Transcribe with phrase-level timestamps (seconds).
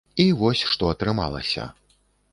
[0.23, 1.69] І вось, што атрымалася.